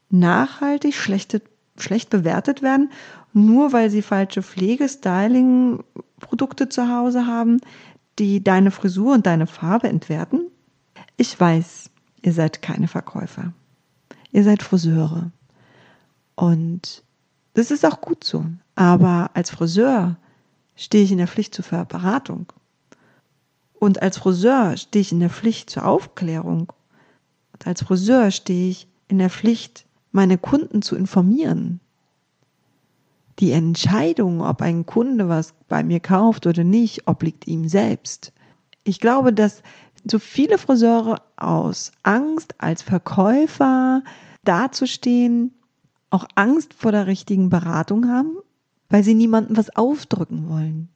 nachhaltig 0.09 0.95
schlechte, 0.95 1.41
schlecht 1.77 2.09
bewertet 2.09 2.61
werden, 2.61 2.91
nur 3.33 3.71
weil 3.71 3.89
sie 3.89 4.01
falsche 4.01 4.43
Pflege, 4.43 4.89
Styling, 4.89 5.83
Produkte 6.19 6.69
zu 6.69 6.89
Hause 6.89 7.27
haben, 7.27 7.61
die 8.19 8.43
deine 8.43 8.71
Frisur 8.71 9.13
und 9.13 9.25
deine 9.25 9.47
Farbe 9.47 9.87
entwerten? 9.87 10.47
Ich 11.17 11.39
weiß, 11.39 11.89
ihr 12.21 12.33
seid 12.33 12.61
keine 12.61 12.87
Verkäufer. 12.87 13.53
Ihr 14.31 14.43
seid 14.43 14.63
Friseure. 14.63 15.31
Und 16.35 17.03
das 17.53 17.71
ist 17.71 17.85
auch 17.85 18.01
gut 18.01 18.23
so. 18.23 18.45
Aber 18.75 19.31
als 19.33 19.49
Friseur 19.49 20.17
stehe 20.75 21.03
ich 21.03 21.11
in 21.11 21.17
der 21.17 21.27
Pflicht 21.27 21.55
zur 21.55 21.85
Beratung. 21.85 22.51
Und 23.79 24.01
als 24.01 24.17
Friseur 24.17 24.75
stehe 24.77 25.01
ich 25.01 25.11
in 25.11 25.19
der 25.19 25.29
Pflicht 25.29 25.69
zur 25.69 25.85
Aufklärung 25.85 26.71
und 27.53 27.67
als 27.67 27.81
Friseur 27.81 28.29
stehe 28.31 28.69
ich 28.69 28.87
in 29.07 29.17
der 29.17 29.29
Pflicht, 29.29 29.85
meine 30.11 30.37
Kunden 30.37 30.81
zu 30.81 30.95
informieren. 30.95 31.79
Die 33.39 33.51
Entscheidung, 33.51 34.41
ob 34.41 34.61
ein 34.61 34.85
Kunde 34.85 35.29
was 35.29 35.53
bei 35.67 35.83
mir 35.83 35.99
kauft 35.99 36.47
oder 36.47 36.63
nicht, 36.63 37.07
obliegt 37.07 37.47
ihm 37.47 37.67
selbst. 37.67 38.31
Ich 38.83 38.99
glaube, 38.99 39.33
dass 39.33 39.61
so 40.09 40.19
viele 40.19 40.57
Friseure 40.57 41.21
aus 41.35 41.91
Angst 42.03 42.55
als 42.59 42.81
Verkäufer 42.81 44.03
dazustehen, 44.43 45.53
auch 46.09 46.25
Angst 46.35 46.73
vor 46.73 46.91
der 46.91 47.07
richtigen 47.07 47.49
Beratung 47.49 48.07
haben, 48.07 48.37
weil 48.89 49.03
sie 49.03 49.13
niemandem 49.13 49.57
was 49.57 49.75
aufdrücken 49.75 50.47
wollen. 50.49 50.89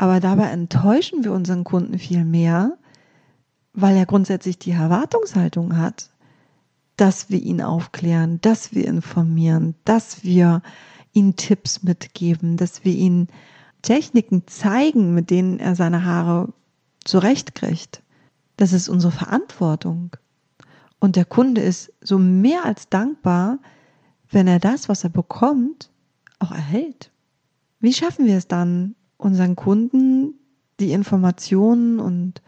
Aber 0.00 0.18
dabei 0.18 0.44
enttäuschen 0.44 1.24
wir 1.24 1.32
unseren 1.34 1.62
Kunden 1.62 1.98
viel 1.98 2.24
mehr, 2.24 2.78
weil 3.74 3.94
er 3.98 4.06
grundsätzlich 4.06 4.58
die 4.58 4.70
Erwartungshaltung 4.70 5.76
hat, 5.76 6.08
dass 6.96 7.28
wir 7.28 7.38
ihn 7.38 7.60
aufklären, 7.60 8.40
dass 8.40 8.72
wir 8.72 8.86
informieren, 8.86 9.74
dass 9.84 10.24
wir 10.24 10.62
ihm 11.12 11.36
Tipps 11.36 11.82
mitgeben, 11.82 12.56
dass 12.56 12.82
wir 12.82 12.94
ihm 12.94 13.26
Techniken 13.82 14.46
zeigen, 14.46 15.12
mit 15.12 15.28
denen 15.28 15.60
er 15.60 15.76
seine 15.76 16.06
Haare 16.06 16.50
zurechtkriegt. 17.04 18.02
Das 18.56 18.72
ist 18.72 18.88
unsere 18.88 19.12
Verantwortung. 19.12 20.16
Und 20.98 21.14
der 21.14 21.26
Kunde 21.26 21.60
ist 21.60 21.92
so 22.00 22.18
mehr 22.18 22.64
als 22.64 22.88
dankbar, 22.88 23.58
wenn 24.30 24.48
er 24.48 24.60
das, 24.60 24.88
was 24.88 25.04
er 25.04 25.10
bekommt, 25.10 25.90
auch 26.38 26.52
erhält. 26.52 27.10
Wie 27.80 27.92
schaffen 27.92 28.24
wir 28.24 28.38
es 28.38 28.48
dann, 28.48 28.94
unseren 29.20 29.56
Kunden 29.56 30.34
die 30.80 30.92
Informationen 30.92 32.00
und 32.00 32.42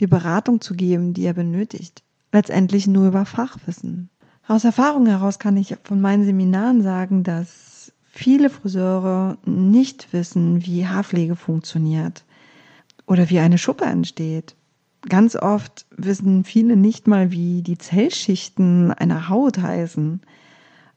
die 0.00 0.06
Beratung 0.06 0.60
zu 0.60 0.74
geben, 0.74 1.14
die 1.14 1.24
er 1.24 1.34
benötigt. 1.34 2.02
Letztendlich 2.32 2.86
nur 2.86 3.08
über 3.08 3.24
Fachwissen. 3.24 4.10
Aus 4.46 4.64
Erfahrung 4.64 5.06
heraus 5.06 5.38
kann 5.38 5.56
ich 5.56 5.76
von 5.84 6.00
meinen 6.00 6.24
Seminaren 6.24 6.82
sagen, 6.82 7.22
dass 7.22 7.92
viele 8.04 8.50
Friseure 8.50 9.38
nicht 9.46 10.12
wissen, 10.12 10.64
wie 10.66 10.86
Haarpflege 10.86 11.36
funktioniert 11.36 12.24
oder 13.06 13.30
wie 13.30 13.38
eine 13.38 13.58
Schuppe 13.58 13.84
entsteht. 13.84 14.54
Ganz 15.08 15.36
oft 15.36 15.86
wissen 15.96 16.44
viele 16.44 16.76
nicht 16.76 17.06
mal, 17.06 17.30
wie 17.30 17.62
die 17.62 17.78
Zellschichten 17.78 18.90
einer 18.90 19.28
Haut 19.28 19.58
heißen, 19.58 20.20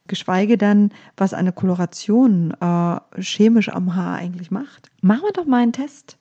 geschweige 0.07 0.57
dann, 0.57 0.91
was 1.15 1.33
eine 1.33 1.51
Koloration 1.51 2.51
äh, 2.59 3.21
chemisch 3.21 3.69
am 3.69 3.95
Haar 3.95 4.17
eigentlich 4.17 4.51
macht. 4.51 4.89
Machen 5.01 5.23
wir 5.23 5.33
doch 5.33 5.45
mal 5.45 5.61
einen 5.61 5.73
Test, 5.73 6.17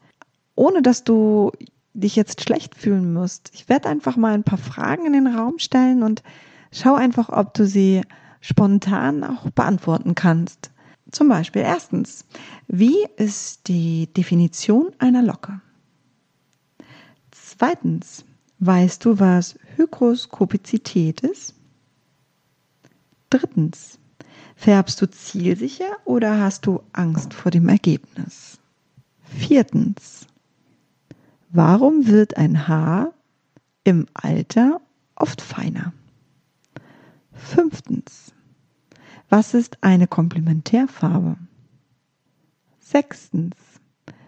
ohne 0.55 0.83
dass 0.83 1.05
du 1.05 1.53
dich 1.95 2.17
jetzt 2.17 2.43
schlecht 2.43 2.75
fühlen 2.75 3.13
musst. 3.13 3.51
Ich 3.55 3.69
werde 3.69 3.89
einfach 3.89 4.17
mal 4.17 4.35
ein 4.35 4.45
paar 4.45 4.59
Fragen 4.59 5.07
in 5.07 5.13
den 5.13 5.27
Raum 5.27 5.59
stellen 5.59 6.03
und 6.03 6.23
schau 6.71 6.95
einfach, 6.95 7.31
ob 7.31 7.55
du 7.55 7.67
sie 7.67 8.03
spontan 8.41 9.25
auch 9.25 9.51
beantworten 9.51 10.15
kannst. 10.15 10.71
Zum 11.11 11.29
Beispiel 11.29 11.63
erstens, 11.63 12.27
wie 12.69 13.07
ist 13.17 13.69
die 13.69 14.13
Definition 14.13 14.91
einer 14.99 15.23
Locke? 15.23 15.61
Zweitens, 17.31 18.25
weißt 18.59 19.05
du, 19.05 19.19
was 19.19 19.59
Hygroskopizität 19.77 21.23
ist? 21.23 21.56
Drittens, 23.31 23.99
färbst 24.55 25.01
du 25.03 25.11
zielsicher 25.11 25.97
oder 26.05 26.41
hast 26.41 26.67
du 26.67 26.83
Angst 26.93 27.35
vor 27.35 27.51
dem 27.51 27.69
Ergebnis? 27.69 28.59
Viertens, 29.21 30.27
Warum 31.57 32.07
wird 32.07 32.37
ein 32.37 32.69
Haar 32.69 33.15
im 33.83 34.07
Alter 34.13 34.81
oft 35.15 35.41
feiner? 35.41 35.95
Fünftens. 37.33 38.35
Was 39.31 39.55
ist 39.55 39.79
eine 39.83 40.07
Komplementärfarbe? 40.07 41.37
Sechstens. 42.79 43.57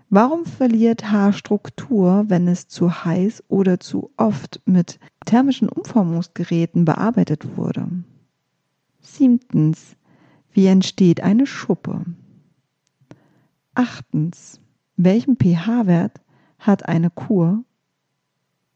Warum 0.09 0.47
verliert 0.47 1.11
Haarstruktur, 1.11 2.25
wenn 2.29 2.49
es 2.49 2.67
zu 2.67 3.05
heiß 3.05 3.45
oder 3.49 3.79
zu 3.79 4.11
oft 4.17 4.63
mit 4.65 4.99
thermischen 5.27 5.69
Umformungsgeräten 5.69 6.87
bearbeitet 6.87 7.59
wurde? 7.59 7.89
Siebtens. 9.01 9.97
Wie 10.53 10.67
entsteht 10.67 11.23
eine 11.23 11.47
Schuppe? 11.47 12.05
Achtens. 13.75 14.61
Welchen 14.97 15.37
pH-Wert 15.37 16.21
hat 16.59 16.89
eine 16.89 17.11
Kur. 17.11 17.65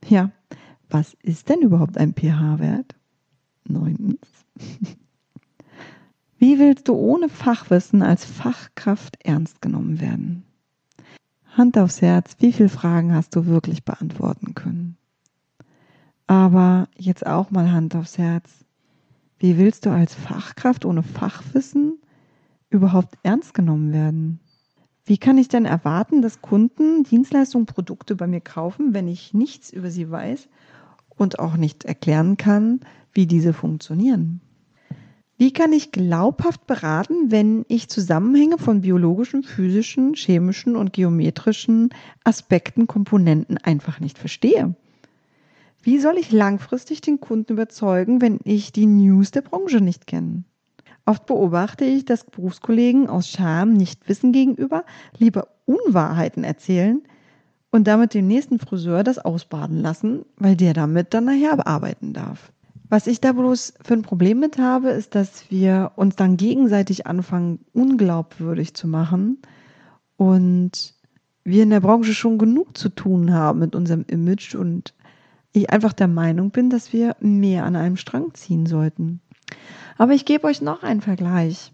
Ja, 0.06 0.30
was 0.88 1.14
ist 1.22 1.48
denn 1.48 1.62
überhaupt 1.62 1.98
ein 1.98 2.14
pH-Wert? 2.14 2.94
Neuntens. 3.64 4.28
Wie 6.38 6.58
willst 6.58 6.88
du 6.88 6.94
ohne 6.94 7.28
Fachwissen 7.28 8.02
als 8.02 8.24
Fachkraft 8.24 9.16
ernst 9.24 9.62
genommen 9.62 10.00
werden? 10.00 10.44
Hand 11.46 11.78
aufs 11.78 12.02
Herz, 12.02 12.36
wie 12.40 12.52
viele 12.52 12.68
Fragen 12.68 13.14
hast 13.14 13.36
du 13.36 13.46
wirklich 13.46 13.84
beantworten 13.84 14.54
können? 14.54 14.96
Aber 16.26 16.88
jetzt 16.96 17.26
auch 17.26 17.50
mal 17.50 17.70
Hand 17.70 17.94
aufs 17.94 18.18
Herz. 18.18 18.64
Wie 19.42 19.58
willst 19.58 19.86
du 19.86 19.90
als 19.90 20.14
Fachkraft 20.14 20.84
ohne 20.84 21.02
Fachwissen 21.02 21.98
überhaupt 22.70 23.16
ernst 23.24 23.54
genommen 23.54 23.92
werden? 23.92 24.38
Wie 25.04 25.18
kann 25.18 25.36
ich 25.36 25.48
denn 25.48 25.64
erwarten, 25.64 26.22
dass 26.22 26.42
Kunden 26.42 27.02
Dienstleistungen, 27.02 27.66
Produkte 27.66 28.14
bei 28.14 28.28
mir 28.28 28.40
kaufen, 28.40 28.94
wenn 28.94 29.08
ich 29.08 29.34
nichts 29.34 29.72
über 29.72 29.90
sie 29.90 30.08
weiß 30.08 30.48
und 31.08 31.40
auch 31.40 31.56
nicht 31.56 31.84
erklären 31.84 32.36
kann, 32.36 32.82
wie 33.14 33.26
diese 33.26 33.52
funktionieren? 33.52 34.40
Wie 35.38 35.52
kann 35.52 35.72
ich 35.72 35.90
glaubhaft 35.90 36.68
beraten, 36.68 37.32
wenn 37.32 37.64
ich 37.66 37.88
Zusammenhänge 37.88 38.58
von 38.58 38.82
biologischen, 38.82 39.42
physischen, 39.42 40.14
chemischen 40.14 40.76
und 40.76 40.92
geometrischen 40.92 41.90
Aspekten, 42.22 42.86
Komponenten 42.86 43.58
einfach 43.58 43.98
nicht 43.98 44.18
verstehe? 44.18 44.76
Wie 45.84 45.98
soll 45.98 46.16
ich 46.16 46.30
langfristig 46.30 47.00
den 47.00 47.18
Kunden 47.20 47.54
überzeugen, 47.54 48.20
wenn 48.20 48.38
ich 48.44 48.70
die 48.70 48.86
News 48.86 49.32
der 49.32 49.40
Branche 49.40 49.80
nicht 49.80 50.06
kenne? 50.06 50.44
Oft 51.06 51.26
beobachte 51.26 51.84
ich, 51.84 52.04
dass 52.04 52.22
Berufskollegen 52.24 53.08
aus 53.08 53.28
Scham, 53.28 53.72
Nichtwissen 53.72 54.30
gegenüber 54.30 54.84
lieber 55.18 55.48
Unwahrheiten 55.66 56.44
erzählen 56.44 57.02
und 57.72 57.88
damit 57.88 58.14
den 58.14 58.28
nächsten 58.28 58.60
Friseur 58.60 59.02
das 59.02 59.18
ausbaden 59.18 59.80
lassen, 59.80 60.24
weil 60.36 60.54
der 60.54 60.72
damit 60.72 61.14
dann 61.14 61.24
nachher 61.24 61.56
bearbeiten 61.56 62.12
darf. 62.12 62.52
Was 62.88 63.08
ich 63.08 63.20
da 63.20 63.32
bloß 63.32 63.74
für 63.82 63.94
ein 63.94 64.02
Problem 64.02 64.38
mit 64.38 64.58
habe, 64.58 64.90
ist, 64.90 65.16
dass 65.16 65.50
wir 65.50 65.90
uns 65.96 66.14
dann 66.14 66.36
gegenseitig 66.36 67.08
anfangen, 67.08 67.58
unglaubwürdig 67.72 68.74
zu 68.74 68.86
machen 68.86 69.38
und 70.16 70.94
wir 71.42 71.64
in 71.64 71.70
der 71.70 71.80
Branche 71.80 72.14
schon 72.14 72.38
genug 72.38 72.76
zu 72.78 72.88
tun 72.88 73.32
haben 73.32 73.58
mit 73.58 73.74
unserem 73.74 74.04
Image 74.06 74.54
und 74.54 74.94
ich 75.52 75.70
einfach 75.70 75.92
der 75.92 76.08
Meinung 76.08 76.50
bin, 76.50 76.70
dass 76.70 76.92
wir 76.92 77.16
mehr 77.20 77.64
an 77.64 77.76
einem 77.76 77.96
Strang 77.96 78.34
ziehen 78.34 78.66
sollten. 78.66 79.20
Aber 79.98 80.12
ich 80.12 80.24
gebe 80.24 80.46
euch 80.46 80.62
noch 80.62 80.82
einen 80.82 81.00
Vergleich. 81.00 81.72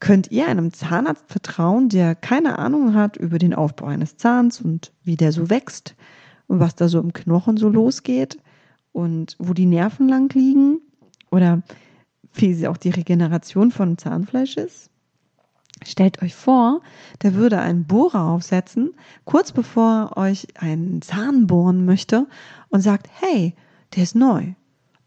Könnt 0.00 0.30
ihr 0.30 0.46
einem 0.46 0.72
Zahnarzt 0.72 1.24
vertrauen, 1.28 1.88
der 1.88 2.14
keine 2.14 2.58
Ahnung 2.58 2.94
hat 2.94 3.16
über 3.16 3.38
den 3.38 3.54
Aufbau 3.54 3.86
eines 3.86 4.16
Zahns 4.16 4.60
und 4.60 4.92
wie 5.02 5.16
der 5.16 5.32
so 5.32 5.50
wächst 5.50 5.96
und 6.46 6.60
was 6.60 6.76
da 6.76 6.88
so 6.88 7.00
im 7.00 7.12
Knochen 7.12 7.56
so 7.56 7.68
losgeht 7.68 8.38
und 8.92 9.36
wo 9.38 9.52
die 9.52 9.66
Nerven 9.66 10.08
lang 10.08 10.32
liegen 10.34 10.80
oder 11.30 11.62
wie 12.34 12.66
auch 12.68 12.76
die 12.76 12.90
Regeneration 12.90 13.72
von 13.72 13.98
Zahnfleisch 13.98 14.56
ist? 14.56 14.90
Stellt 15.84 16.22
euch 16.22 16.34
vor, 16.34 16.80
der 17.22 17.34
würde 17.34 17.58
einen 17.58 17.84
Bohrer 17.84 18.24
aufsetzen, 18.24 18.94
kurz 19.24 19.52
bevor 19.52 20.16
euch 20.16 20.46
einen 20.56 21.02
Zahn 21.02 21.46
bohren 21.46 21.84
möchte 21.84 22.26
und 22.68 22.80
sagt, 22.80 23.08
hey, 23.20 23.54
der 23.94 24.02
ist 24.02 24.14
neu. 24.14 24.54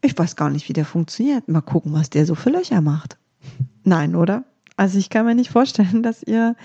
Ich 0.00 0.18
weiß 0.18 0.36
gar 0.36 0.50
nicht, 0.50 0.68
wie 0.68 0.72
der 0.72 0.84
funktioniert. 0.84 1.48
Mal 1.48 1.60
gucken, 1.60 1.92
was 1.92 2.10
der 2.10 2.26
so 2.26 2.34
für 2.34 2.50
Löcher 2.50 2.80
macht. 2.80 3.18
Nein, 3.84 4.14
oder? 4.14 4.44
Also 4.76 4.98
ich 4.98 5.10
kann 5.10 5.26
mir 5.26 5.34
nicht 5.34 5.50
vorstellen, 5.50 6.02
dass 6.02 6.22
ihr 6.22 6.56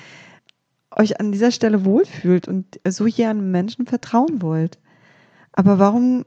euch 0.92 1.20
an 1.20 1.32
dieser 1.32 1.52
Stelle 1.52 1.86
wohlfühlt 1.86 2.48
und 2.48 2.80
so 2.88 3.06
hier 3.06 3.30
einem 3.30 3.52
Menschen 3.52 3.86
vertrauen 3.86 4.42
wollt. 4.42 4.80
Aber 5.52 5.80
warum 5.80 6.26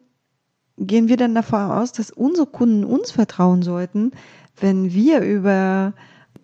gehen 0.76 1.08
wir 1.08 1.16
denn 1.16 1.34
davon 1.34 1.70
aus, 1.70 1.92
dass 1.92 2.10
unsere 2.10 2.46
Kunden 2.46 2.84
uns 2.84 3.10
vertrauen 3.10 3.62
sollten, 3.62 4.12
wenn 4.56 4.92
wir 4.92 5.20
über 5.20 5.94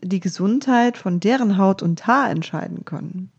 die 0.02 0.20
Gesundheit 0.20 0.96
von 0.96 1.20
deren 1.20 1.58
Haut 1.58 1.82
und 1.82 2.06
Haar 2.06 2.30
entscheiden 2.30 2.84
können? 2.84 3.30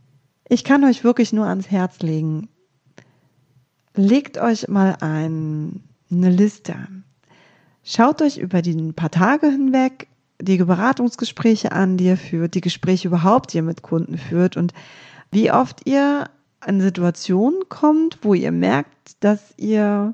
Ich 0.49 0.63
kann 0.63 0.83
euch 0.83 1.03
wirklich 1.03 1.33
nur 1.33 1.45
ans 1.45 1.69
Herz 1.69 1.99
legen. 1.99 2.49
Legt 3.95 4.37
euch 4.37 4.67
mal 4.67 4.97
ein, 5.01 5.83
eine 6.11 6.29
Liste. 6.29 6.75
Schaut 7.83 8.21
euch 8.21 8.37
über 8.37 8.61
die 8.61 8.91
paar 8.93 9.11
Tage 9.11 9.47
hinweg 9.49 10.07
die 10.39 10.57
Beratungsgespräche 10.57 11.71
an, 11.71 11.97
die 11.97 12.05
ihr 12.05 12.17
führt, 12.17 12.53
die 12.53 12.61
Gespräche 12.61 13.07
überhaupt, 13.07 13.53
die 13.53 13.57
ihr 13.57 13.63
mit 13.63 13.81
Kunden 13.81 14.17
führt 14.17 14.57
und 14.57 14.73
wie 15.31 15.51
oft 15.51 15.87
ihr 15.87 16.29
an 16.59 16.81
Situationen 16.81 17.69
kommt, 17.69 18.19
wo 18.21 18.33
ihr 18.33 18.51
merkt, 18.51 19.15
dass 19.21 19.53
ihr 19.57 20.13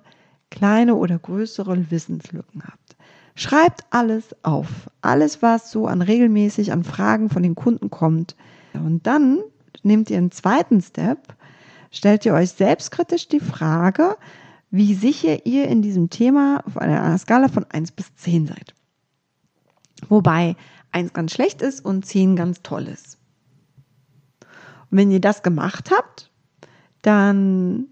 kleine 0.49 0.95
oder 0.95 1.17
größere 1.17 1.89
Wissenslücken 1.91 2.63
habt. 2.63 2.82
Schreibt 3.35 3.81
alles 3.89 4.35
auf. 4.43 4.67
Alles, 5.01 5.41
was 5.41 5.71
so 5.71 5.87
an 5.87 6.01
regelmäßig 6.01 6.71
an 6.71 6.83
Fragen 6.83 7.29
von 7.29 7.43
den 7.43 7.55
Kunden 7.55 7.89
kommt. 7.89 8.35
Und 8.73 9.07
dann 9.07 9.39
nehmt 9.81 10.09
ihr 10.09 10.17
einen 10.17 10.31
zweiten 10.31 10.81
Step, 10.81 11.35
stellt 11.91 12.25
ihr 12.25 12.33
euch 12.33 12.51
selbstkritisch 12.51 13.27
die 13.27 13.39
Frage, 13.39 14.17
wie 14.69 14.93
sicher 14.95 15.45
ihr 15.45 15.67
in 15.67 15.81
diesem 15.81 16.09
Thema 16.09 16.63
auf 16.65 16.77
einer 16.77 17.17
Skala 17.17 17.47
von 17.47 17.65
1 17.69 17.91
bis 17.91 18.15
10 18.15 18.47
seid. 18.47 18.73
Wobei 20.09 20.55
1 20.91 21.13
ganz 21.13 21.33
schlecht 21.33 21.61
ist 21.61 21.83
und 21.83 22.05
10 22.05 22.35
ganz 22.35 22.61
toll 22.61 22.87
ist. 22.87 23.17
Und 24.89 24.97
wenn 24.97 25.11
ihr 25.11 25.21
das 25.21 25.43
gemacht 25.43 25.91
habt, 25.91 26.31
dann 27.01 27.87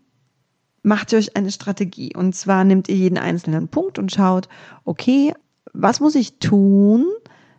macht 0.83 1.11
ihr 1.11 1.19
euch 1.19 1.35
eine 1.35 1.51
Strategie. 1.51 2.15
Und 2.15 2.35
zwar 2.35 2.63
nehmt 2.63 2.89
ihr 2.89 2.95
jeden 2.95 3.17
einzelnen 3.17 3.67
Punkt 3.67 3.99
und 3.99 4.11
schaut, 4.11 4.47
okay, 4.83 5.33
was 5.73 5.99
muss 5.99 6.15
ich 6.15 6.39
tun, 6.39 7.05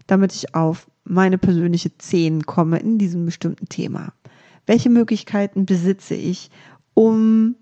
damit 0.06 0.34
ich 0.34 0.54
auf 0.54 0.90
meine 1.04 1.38
persönliche 1.38 1.96
10 1.96 2.46
komme 2.46 2.78
in 2.78 2.98
diesem 2.98 3.24
bestimmten 3.24 3.68
Thema? 3.68 4.12
Welche 4.66 4.90
Möglichkeiten 4.90 5.66
besitze 5.66 6.14
ich, 6.14 6.50
um 6.94 7.56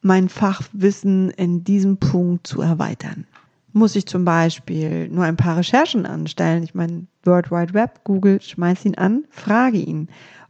mein 0.00 0.28
Fachwissen 0.28 1.30
in 1.30 1.64
diesem 1.64 1.96
Punkt 1.96 2.46
zu 2.46 2.60
erweitern? 2.60 3.26
Muss 3.72 3.96
ich 3.96 4.06
zum 4.06 4.24
Beispiel 4.24 5.08
nur 5.08 5.24
ein 5.24 5.36
paar 5.36 5.56
Recherchen 5.56 6.06
anstellen? 6.06 6.62
Ich 6.62 6.74
meine, 6.74 7.06
World 7.24 7.50
Wide 7.50 7.74
Web, 7.74 8.04
Google, 8.04 8.40
schmeiß 8.40 8.84
ihn 8.84 8.94
an, 8.96 9.24
frage 9.30 9.78
ihn. 9.78 10.08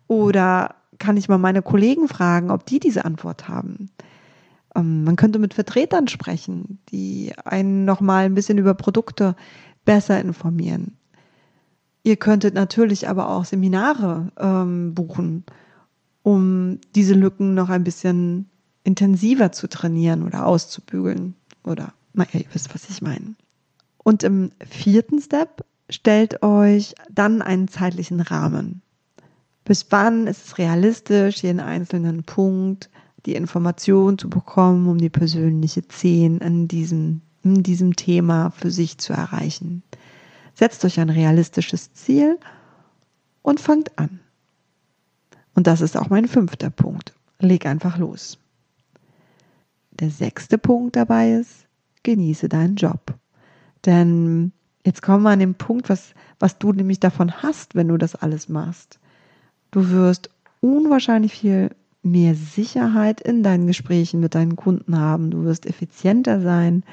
Oder 0.08 0.74
kann 0.98 1.16
ich 1.16 1.28
mal 1.28 1.38
meine 1.38 1.62
Kollegen 1.62 2.08
fragen, 2.08 2.50
ob 2.50 2.66
die 2.66 2.80
diese 2.80 3.04
Antwort 3.04 3.48
haben? 3.48 3.88
Ähm, 4.74 5.04
man 5.04 5.16
könnte 5.16 5.38
mit 5.38 5.54
Vertretern 5.54 6.08
sprechen, 6.08 6.78
die 6.90 7.32
einen 7.44 7.84
nochmal 7.84 8.26
ein 8.26 8.34
bisschen 8.34 8.58
über 8.58 8.74
Produkte 8.74 9.36
besser 9.84 10.20
informieren. 10.20 10.96
Ihr 12.02 12.16
könntet 12.16 12.54
natürlich 12.54 13.08
aber 13.08 13.30
auch 13.30 13.44
Seminare 13.44 14.30
ähm, 14.38 14.94
buchen, 14.94 15.44
um 16.22 16.78
diese 16.94 17.14
Lücken 17.14 17.54
noch 17.54 17.70
ein 17.70 17.84
bisschen 17.84 18.50
intensiver 18.82 19.52
zu 19.52 19.68
trainieren 19.68 20.22
oder 20.22 20.46
auszubügeln. 20.46 21.34
Oder, 21.64 21.94
naja, 22.12 22.34
ihr 22.34 22.46
wisst, 22.52 22.74
was 22.74 22.90
ich 22.90 23.00
meine. 23.00 23.34
Und 23.96 24.22
im 24.22 24.50
vierten 24.68 25.20
Step 25.20 25.64
stellt 25.88 26.42
euch 26.42 26.94
dann 27.10 27.40
einen 27.40 27.68
zeitlichen 27.68 28.20
Rahmen. 28.20 28.82
Bis 29.64 29.86
wann 29.88 30.26
ist 30.26 30.46
es 30.46 30.58
realistisch, 30.58 31.42
jeden 31.42 31.60
einzelnen 31.60 32.22
Punkt 32.24 32.90
die 33.26 33.34
Information 33.34 34.18
zu 34.18 34.28
bekommen, 34.28 34.88
um 34.88 34.98
die 34.98 35.10
persönliche 35.10 35.86
Zehn 35.88 36.38
in 36.38 36.68
diesem, 36.68 37.22
in 37.42 37.62
diesem 37.62 37.96
Thema 37.96 38.50
für 38.50 38.70
sich 38.70 38.98
zu 38.98 39.12
erreichen. 39.12 39.82
Setzt 40.54 40.84
euch 40.84 41.00
ein 41.00 41.10
realistisches 41.10 41.92
Ziel 41.94 42.38
und 43.42 43.60
fangt 43.60 43.98
an. 43.98 44.20
Und 45.54 45.66
das 45.66 45.80
ist 45.80 45.96
auch 45.96 46.10
mein 46.10 46.28
fünfter 46.28 46.70
Punkt. 46.70 47.14
Leg 47.38 47.66
einfach 47.66 47.98
los. 47.98 48.38
Der 49.90 50.10
sechste 50.10 50.58
Punkt 50.58 50.96
dabei 50.96 51.32
ist, 51.32 51.66
genieße 52.02 52.48
deinen 52.48 52.76
Job. 52.76 53.14
Denn 53.86 54.52
jetzt 54.84 55.02
kommen 55.02 55.22
wir 55.22 55.30
an 55.30 55.38
den 55.38 55.54
Punkt, 55.54 55.88
was, 55.88 56.14
was 56.38 56.58
du 56.58 56.72
nämlich 56.72 57.00
davon 57.00 57.42
hast, 57.42 57.74
wenn 57.74 57.88
du 57.88 57.96
das 57.96 58.14
alles 58.14 58.48
machst. 58.48 58.98
Du 59.70 59.90
wirst 59.90 60.30
unwahrscheinlich 60.60 61.34
viel 61.34 61.70
mehr 62.04 62.34
Sicherheit 62.34 63.20
in 63.20 63.42
deinen 63.42 63.66
Gesprächen 63.66 64.20
mit 64.20 64.34
deinen 64.34 64.56
Kunden 64.56 64.98
haben. 64.98 65.30
Du 65.30 65.44
wirst 65.44 65.66
effizienter 65.66 66.40
sein. 66.40 66.84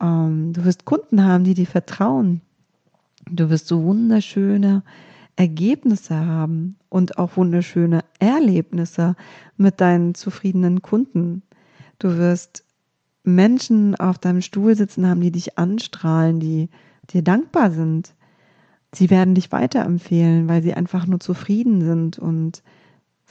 Ähm, 0.00 0.52
du 0.52 0.64
wirst 0.64 0.84
Kunden 0.84 1.24
haben, 1.24 1.44
die 1.44 1.54
dir 1.54 1.66
vertrauen. 1.66 2.40
Du 3.30 3.50
wirst 3.50 3.66
so 3.66 3.82
wunderschöne 3.82 4.82
Ergebnisse 5.36 6.26
haben 6.26 6.76
und 6.88 7.18
auch 7.18 7.36
wunderschöne 7.36 8.04
Erlebnisse 8.18 9.16
mit 9.56 9.80
deinen 9.80 10.14
zufriedenen 10.14 10.82
Kunden. 10.82 11.42
Du 11.98 12.16
wirst 12.16 12.64
Menschen 13.24 13.94
auf 13.96 14.18
deinem 14.18 14.42
Stuhl 14.42 14.74
sitzen 14.74 15.06
haben, 15.06 15.20
die 15.20 15.30
dich 15.30 15.58
anstrahlen, 15.58 16.40
die 16.40 16.68
dir 17.10 17.22
dankbar 17.22 17.70
sind. 17.70 18.14
Sie 18.92 19.10
werden 19.10 19.34
dich 19.34 19.52
weiterempfehlen, 19.52 20.48
weil 20.48 20.62
sie 20.62 20.74
einfach 20.74 21.06
nur 21.06 21.20
zufrieden 21.20 21.80
sind 21.82 22.18
und 22.18 22.62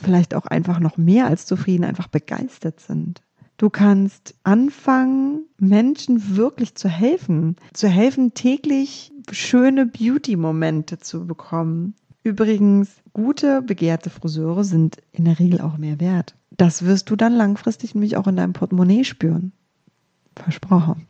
vielleicht 0.01 0.33
auch 0.33 0.45
einfach 0.45 0.79
noch 0.79 0.97
mehr 0.97 1.27
als 1.27 1.45
zufrieden, 1.45 1.83
einfach 1.83 2.07
begeistert 2.07 2.79
sind. 2.79 3.21
Du 3.57 3.69
kannst 3.69 4.35
anfangen, 4.43 5.45
Menschen 5.57 6.38
wirklich 6.38 6.75
zu 6.75 6.88
helfen, 6.88 7.57
zu 7.73 7.89
helfen, 7.89 8.33
täglich 8.33 9.12
schöne 9.31 9.85
Beauty-Momente 9.85 10.99
zu 10.99 11.27
bekommen. 11.27 11.93
Übrigens, 12.23 12.89
gute, 13.12 13.62
begehrte 13.62 14.09
Friseure 14.09 14.63
sind 14.63 14.97
in 15.12 15.25
der 15.25 15.39
Regel 15.39 15.59
auch 15.59 15.77
mehr 15.77 15.99
wert. 15.99 16.35
Das 16.51 16.85
wirst 16.85 17.09
du 17.09 17.15
dann 17.15 17.33
langfristig 17.33 17.95
nämlich 17.95 18.15
auch 18.17 18.27
in 18.27 18.38
deinem 18.38 18.53
Portemonnaie 18.53 19.03
spüren. 19.03 19.51
Versprochen. 20.35 21.07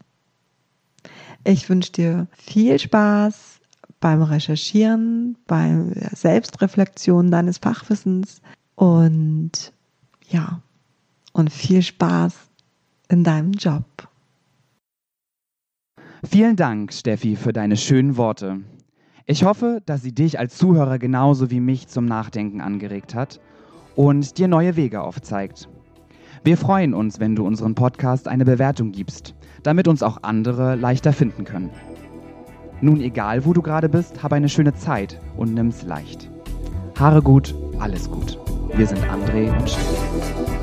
Ich 1.43 1.69
wünsche 1.69 1.91
dir 1.91 2.27
viel 2.33 2.79
Spaß 2.79 3.59
beim 3.99 4.21
Recherchieren, 4.21 5.37
bei 5.45 5.77
Selbstreflexion 6.13 7.31
deines 7.31 7.59
Fachwissens 7.59 8.41
und 8.79 9.73
ja, 10.29 10.61
und 11.33 11.51
viel 11.51 11.81
Spaß 11.81 12.33
in 13.09 13.25
deinem 13.25 13.51
Job. 13.51 13.83
Vielen 16.23 16.55
Dank, 16.55 16.93
Steffi, 16.93 17.35
für 17.35 17.51
deine 17.51 17.75
schönen 17.75 18.15
Worte. 18.15 18.61
Ich 19.25 19.43
hoffe, 19.43 19.81
dass 19.85 20.01
sie 20.01 20.13
dich 20.13 20.39
als 20.39 20.57
Zuhörer 20.57 20.97
genauso 20.97 21.51
wie 21.51 21.59
mich 21.59 21.89
zum 21.89 22.05
Nachdenken 22.05 22.61
angeregt 22.61 23.15
hat 23.15 23.41
und 23.97 24.37
dir 24.37 24.47
neue 24.47 24.77
Wege 24.77 25.01
aufzeigt. 25.01 25.67
Wir 26.45 26.55
freuen 26.55 26.93
uns, 26.93 27.19
wenn 27.19 27.35
du 27.35 27.45
unseren 27.45 27.75
Podcast 27.75 28.29
eine 28.29 28.45
Bewertung 28.45 28.93
gibst, 28.93 29.35
damit 29.61 29.89
uns 29.89 30.03
auch 30.03 30.23
andere 30.23 30.75
leichter 30.75 31.11
finden 31.11 31.43
können. 31.43 31.71
Nun 32.79 33.01
egal, 33.01 33.43
wo 33.43 33.51
du 33.51 33.61
gerade 33.61 33.89
bist, 33.89 34.23
hab 34.23 34.31
eine 34.31 34.47
schöne 34.47 34.73
Zeit 34.73 35.19
und 35.35 35.53
nimm's 35.53 35.83
leicht. 35.83 36.29
Haare 36.97 37.21
gut, 37.21 37.53
alles 37.77 38.09
gut. 38.09 38.39
Wir 38.79 38.87
sind 38.87 39.03
André 39.09 39.51
und 39.51 39.69
Stefan. 39.69 40.58